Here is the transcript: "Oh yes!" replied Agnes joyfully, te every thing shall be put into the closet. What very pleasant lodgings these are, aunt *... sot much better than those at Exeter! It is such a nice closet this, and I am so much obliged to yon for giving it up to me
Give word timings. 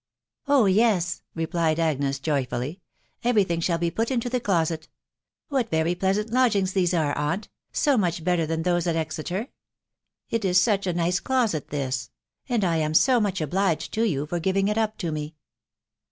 "Oh 0.47 0.65
yes!" 0.65 1.21
replied 1.35 1.79
Agnes 1.79 2.17
joyfully, 2.17 2.81
te 3.21 3.29
every 3.29 3.43
thing 3.43 3.59
shall 3.59 3.77
be 3.77 3.91
put 3.91 4.09
into 4.09 4.31
the 4.31 4.39
closet. 4.39 4.87
What 5.49 5.69
very 5.69 5.93
pleasant 5.93 6.31
lodgings 6.31 6.73
these 6.73 6.91
are, 6.95 7.15
aunt 7.15 7.49
*... 7.59 7.71
sot 7.71 7.99
much 7.99 8.23
better 8.23 8.47
than 8.47 8.63
those 8.63 8.87
at 8.87 8.95
Exeter! 8.95 9.49
It 10.31 10.43
is 10.43 10.59
such 10.59 10.87
a 10.87 10.93
nice 10.93 11.19
closet 11.19 11.67
this, 11.67 12.09
and 12.49 12.63
I 12.63 12.77
am 12.77 12.95
so 12.95 13.19
much 13.19 13.41
obliged 13.41 13.93
to 13.93 14.01
yon 14.03 14.25
for 14.25 14.39
giving 14.39 14.69
it 14.69 14.77
up 14.79 14.97
to 14.97 15.11
me 15.11 15.35